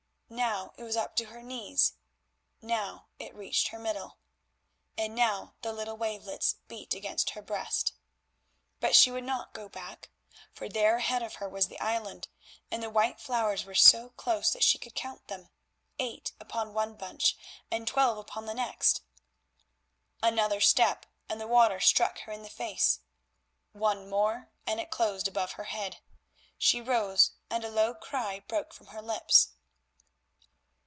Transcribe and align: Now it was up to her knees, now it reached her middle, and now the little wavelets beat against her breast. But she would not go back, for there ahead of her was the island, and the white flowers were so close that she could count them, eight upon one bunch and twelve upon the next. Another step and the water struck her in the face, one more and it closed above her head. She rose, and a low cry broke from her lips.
Now 0.33 0.71
it 0.77 0.83
was 0.83 0.95
up 0.95 1.17
to 1.17 1.25
her 1.25 1.43
knees, 1.43 1.91
now 2.61 3.07
it 3.19 3.35
reached 3.35 3.67
her 3.67 3.77
middle, 3.77 4.17
and 4.97 5.13
now 5.13 5.55
the 5.61 5.73
little 5.73 5.97
wavelets 5.97 6.55
beat 6.69 6.93
against 6.93 7.31
her 7.31 7.41
breast. 7.41 7.91
But 8.79 8.95
she 8.95 9.11
would 9.11 9.25
not 9.25 9.53
go 9.53 9.67
back, 9.67 10.09
for 10.53 10.69
there 10.69 10.95
ahead 10.95 11.21
of 11.21 11.35
her 11.35 11.49
was 11.49 11.67
the 11.67 11.79
island, 11.81 12.29
and 12.71 12.81
the 12.81 12.89
white 12.89 13.19
flowers 13.19 13.65
were 13.65 13.75
so 13.75 14.11
close 14.11 14.51
that 14.51 14.63
she 14.63 14.77
could 14.77 14.95
count 14.95 15.27
them, 15.27 15.49
eight 15.99 16.31
upon 16.39 16.73
one 16.73 16.95
bunch 16.95 17.35
and 17.69 17.85
twelve 17.85 18.17
upon 18.17 18.45
the 18.45 18.53
next. 18.53 19.01
Another 20.23 20.61
step 20.61 21.05
and 21.27 21.41
the 21.41 21.47
water 21.47 21.81
struck 21.81 22.19
her 22.19 22.31
in 22.31 22.41
the 22.43 22.49
face, 22.49 23.01
one 23.73 24.09
more 24.09 24.49
and 24.65 24.79
it 24.79 24.91
closed 24.91 25.27
above 25.27 25.51
her 25.53 25.65
head. 25.65 25.97
She 26.57 26.79
rose, 26.79 27.33
and 27.49 27.65
a 27.65 27.69
low 27.69 27.93
cry 27.93 28.39
broke 28.39 28.73
from 28.73 28.87
her 28.87 29.01
lips. 29.01 29.49